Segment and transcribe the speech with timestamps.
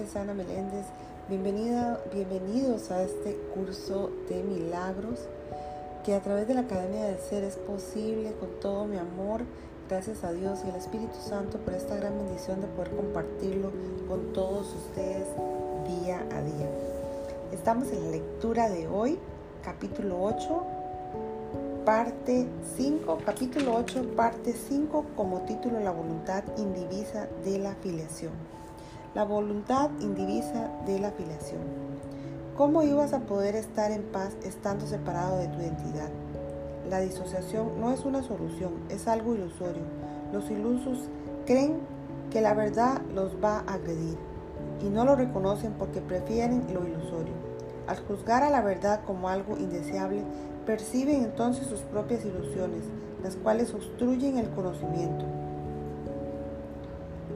[0.00, 0.86] nombre es Ana Meléndez.
[1.28, 5.20] Bienvenida, bienvenidos a este curso de milagros
[6.04, 9.42] que a través de la Academia del Ser es posible con todo mi amor.
[9.90, 13.72] Gracias a Dios y al Espíritu Santo por esta gran bendición de poder compartirlo
[14.08, 15.26] con todos ustedes
[15.86, 16.70] día a día.
[17.52, 19.18] Estamos en la lectura de hoy,
[19.62, 20.62] capítulo 8,
[21.84, 22.46] parte
[22.76, 28.59] 5, capítulo 8, parte 5, como título La voluntad indivisa de la filiación.
[29.12, 31.62] La voluntad indivisa de la filiación.
[32.56, 36.08] ¿Cómo ibas a poder estar en paz estando separado de tu identidad?
[36.88, 39.82] La disociación no es una solución, es algo ilusorio.
[40.32, 41.08] Los ilusos
[41.44, 41.80] creen
[42.30, 44.16] que la verdad los va a agredir
[44.80, 47.34] y no lo reconocen porque prefieren lo ilusorio.
[47.88, 50.22] Al juzgar a la verdad como algo indeseable,
[50.66, 52.84] perciben entonces sus propias ilusiones,
[53.24, 55.39] las cuales obstruyen el conocimiento.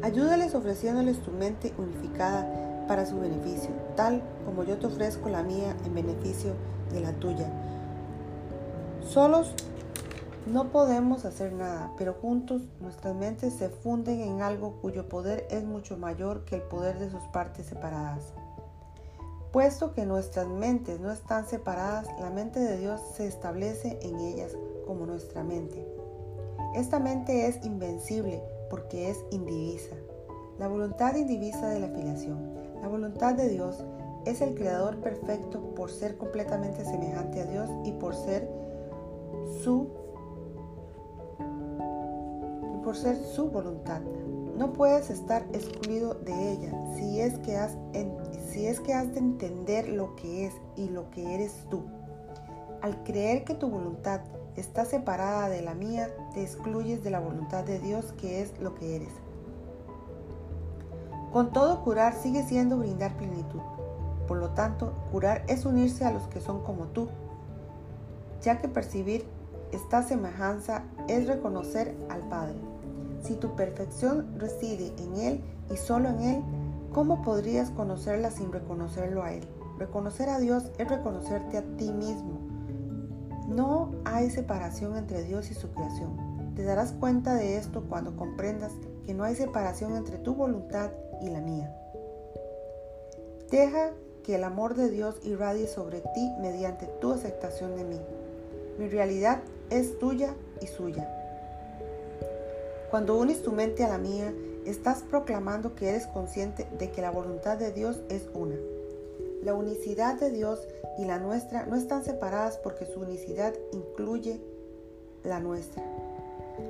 [0.00, 5.76] Ayúdales ofreciéndoles tu mente unificada para su beneficio, tal como yo te ofrezco la mía
[5.84, 6.54] en beneficio
[6.92, 7.50] de la tuya.
[9.00, 9.52] Solos
[10.46, 15.64] no podemos hacer nada, pero juntos nuestras mentes se funden en algo cuyo poder es
[15.64, 18.32] mucho mayor que el poder de sus partes separadas.
[19.52, 24.52] Puesto que nuestras mentes no están separadas, la mente de Dios se establece en ellas
[24.86, 25.86] como nuestra mente.
[26.74, 29.96] Esta mente es invencible porque es indivisa.
[30.58, 32.38] La voluntad indivisa de la filiación.
[32.82, 33.84] La voluntad de Dios
[34.24, 38.48] es el creador perfecto por ser completamente semejante a Dios y por ser
[39.62, 39.88] su
[42.84, 44.00] por ser su voluntad.
[44.56, 47.76] No puedes estar excluido de ella si es que has
[48.50, 51.82] si es que has de entender lo que es y lo que eres tú.
[52.80, 54.20] Al creer que tu voluntad
[54.58, 58.74] está separada de la mía, te excluyes de la voluntad de Dios que es lo
[58.74, 59.12] que eres.
[61.32, 63.60] Con todo, curar sigue siendo brindar plenitud.
[64.26, 67.08] Por lo tanto, curar es unirse a los que son como tú,
[68.42, 69.26] ya que percibir
[69.72, 72.56] esta semejanza es reconocer al Padre.
[73.22, 76.42] Si tu perfección reside en Él y solo en Él,
[76.92, 79.46] ¿cómo podrías conocerla sin reconocerlo a Él?
[79.78, 82.57] Reconocer a Dios es reconocerte a ti mismo.
[83.48, 86.52] No hay separación entre Dios y su creación.
[86.54, 88.72] Te darás cuenta de esto cuando comprendas
[89.06, 90.90] que no hay separación entre tu voluntad
[91.22, 91.74] y la mía.
[93.50, 93.92] Deja
[94.22, 98.00] que el amor de Dios irradie sobre ti mediante tu aceptación de mí.
[98.78, 101.08] Mi realidad es tuya y suya.
[102.90, 104.30] Cuando unes tu mente a la mía,
[104.66, 108.56] estás proclamando que eres consciente de que la voluntad de Dios es una.
[109.42, 110.66] La unicidad de Dios
[110.98, 114.40] y la nuestra no están separadas porque su unicidad incluye
[115.22, 115.84] la nuestra.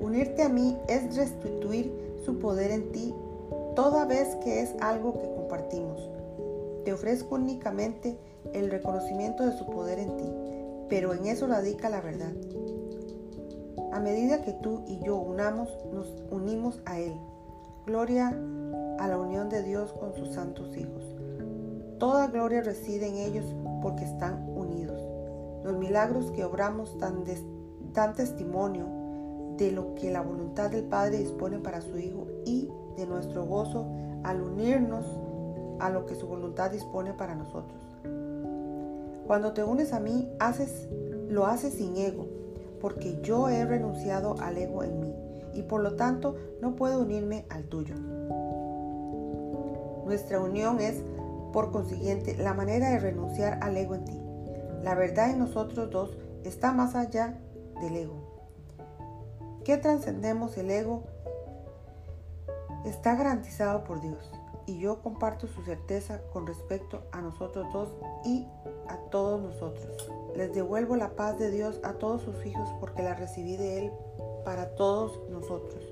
[0.00, 1.92] Unirte a mí es restituir
[2.24, 3.14] su poder en ti
[3.74, 6.10] toda vez que es algo que compartimos.
[6.84, 8.18] Te ofrezco únicamente
[8.52, 10.32] el reconocimiento de su poder en ti,
[10.88, 12.32] pero en eso radica la verdad.
[13.92, 17.14] A medida que tú y yo unamos, nos unimos a Él.
[17.86, 18.28] Gloria
[18.98, 21.19] a la unión de Dios con sus santos hijos.
[22.00, 23.44] Toda gloria reside en ellos
[23.82, 24.98] porque están unidos.
[25.62, 28.86] Los milagros que obramos dan, testimonio
[29.58, 33.86] de lo que la voluntad del Padre dispone para su Hijo y de nuestro gozo
[34.24, 35.04] al unirnos
[35.78, 37.78] a lo que su voluntad dispone para nosotros.
[39.26, 40.88] Cuando te unes a mí, haces,
[41.28, 42.26] lo haces sin ego,
[42.80, 45.14] porque yo he renunciado al ego en mí
[45.52, 47.94] y por lo tanto no puedo unirme al tuyo.
[50.06, 51.02] Nuestra unión es,
[51.52, 54.20] por consiguiente, la manera de renunciar al ego en ti.
[54.82, 57.38] La verdad en nosotros dos está más allá
[57.80, 58.30] del ego.
[59.64, 61.04] ¿Qué trascendemos el ego
[62.84, 64.32] está garantizado por Dios
[64.66, 67.88] y yo comparto su certeza con respecto a nosotros dos
[68.24, 68.46] y
[68.88, 70.10] a todos nosotros.
[70.36, 73.92] Les devuelvo la paz de Dios a todos sus hijos porque la recibí de Él
[74.44, 75.89] para todos nosotros.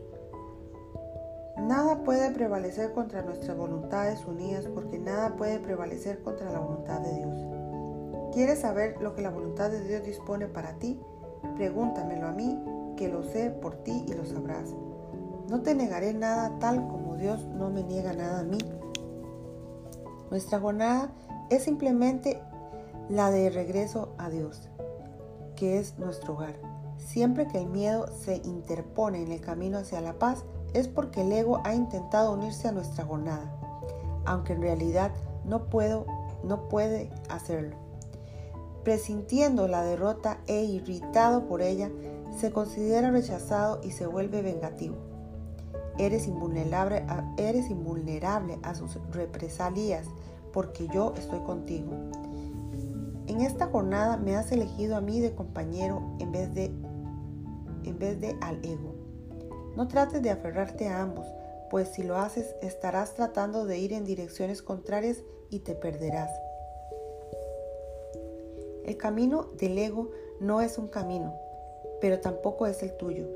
[1.69, 7.12] Nada puede prevalecer contra nuestras voluntades unidas porque nada puede prevalecer contra la voluntad de
[7.12, 8.32] Dios.
[8.32, 10.99] ¿Quieres saber lo que la voluntad de Dios dispone para ti?
[11.56, 12.59] Pregúntamelo a mí,
[12.97, 14.75] que lo sé por ti y lo sabrás.
[15.50, 18.61] No te negaré nada tal como Dios no me niega nada a mí.
[20.31, 21.12] Nuestra jornada
[21.50, 22.41] es simplemente
[23.11, 24.70] la de regreso a Dios,
[25.55, 26.55] que es nuestro hogar.
[26.97, 31.32] Siempre que el miedo se interpone en el camino hacia la paz, es porque el
[31.32, 33.53] ego ha intentado unirse a nuestra jornada,
[34.25, 35.12] aunque en realidad
[35.44, 36.06] no, puedo,
[36.44, 37.76] no puede hacerlo.
[38.85, 41.91] Presintiendo la derrota e irritado por ella,
[42.38, 44.97] se considera rechazado y se vuelve vengativo.
[45.99, 50.06] eres invulnerable, a, eres invulnerable a sus represalias,
[50.53, 51.93] porque yo estoy contigo.
[53.26, 56.67] En esta jornada me has elegido a mí de compañero en vez de,
[57.85, 58.97] en vez de al ego.
[59.76, 61.26] No trates de aferrarte a ambos,
[61.70, 66.31] pues si lo haces estarás tratando de ir en direcciones contrarias y te perderás.
[68.85, 70.11] El camino del ego
[70.41, 71.35] no es un camino,
[72.00, 73.26] pero tampoco es el tuyo.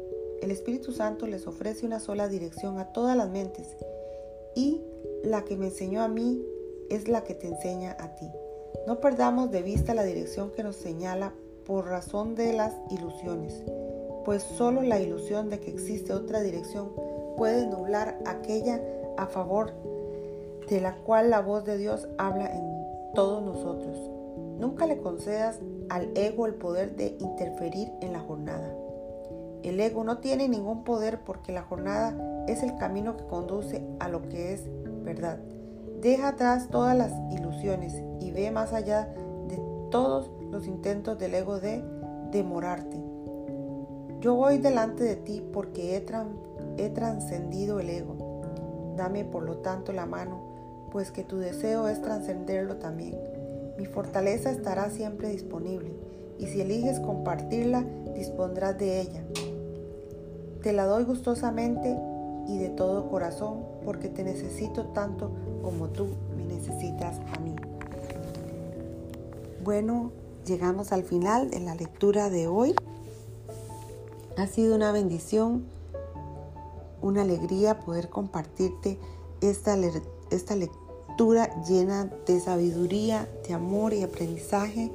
[0.41, 3.77] El Espíritu Santo les ofrece una sola dirección a todas las mentes
[4.55, 4.83] y
[5.23, 6.45] la que me enseñó a mí
[6.91, 8.31] es la que te enseña a ti.
[8.87, 11.35] No perdamos de vista la dirección que nos señala
[11.65, 13.63] por razón de las ilusiones,
[14.25, 16.93] pues solo la ilusión de que existe otra dirección
[17.37, 18.81] puede nublar aquella
[19.17, 19.73] a favor
[20.69, 23.97] de la cual la voz de Dios habla en todos nosotros.
[24.59, 25.59] Nunca le concedas
[25.89, 28.75] al ego el poder de interferir en la jornada.
[29.63, 32.17] El ego no tiene ningún poder porque la jornada
[32.49, 34.63] es el camino que conduce a lo que es
[35.05, 35.39] verdad.
[36.01, 39.13] Deja atrás todas las ilusiones y ve más allá
[39.49, 39.61] de
[39.91, 41.85] todos los intentos del ego de
[42.31, 43.12] demorarte.
[44.23, 46.05] Yo voy delante de ti porque he,
[46.77, 48.95] he trascendido el ego.
[48.97, 50.41] Dame por lo tanto la mano,
[50.93, 53.19] pues que tu deseo es trascenderlo también.
[53.77, 55.91] Mi fortaleza estará siempre disponible
[56.39, 57.85] y si eliges compartirla,
[58.15, 59.25] dispondrás de ella.
[60.63, 61.99] Te la doy gustosamente
[62.47, 65.33] y de todo corazón porque te necesito tanto
[65.65, 67.57] como tú me necesitas a mí.
[69.65, 70.13] Bueno,
[70.47, 72.77] llegamos al final de la lectura de hoy.
[74.37, 75.65] Ha sido una bendición,
[77.03, 78.99] una alegría poder compartirte
[79.43, 79.77] esta,
[80.31, 84.91] esta lectura llena de sabiduría, de amor y aprendizaje.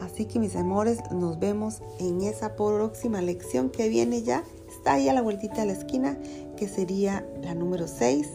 [0.00, 4.42] Así que mis amores, nos vemos en esa próxima lección que viene ya.
[4.68, 6.18] Está ahí a la vueltita de la esquina,
[6.56, 8.26] que sería la número 6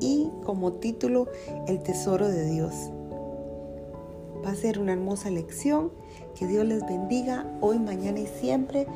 [0.00, 1.28] y como título
[1.66, 2.72] El Tesoro de Dios.
[4.44, 5.92] Va a ser una hermosa lección.
[6.34, 8.86] Que Dios les bendiga hoy, mañana y siempre.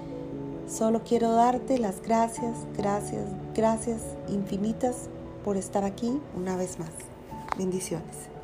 [0.69, 3.25] Solo quiero darte las gracias, gracias,
[3.55, 5.09] gracias infinitas
[5.45, 6.91] por estar aquí una vez más.
[7.57, 8.36] Bendiciones.